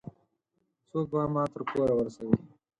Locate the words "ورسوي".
1.95-2.35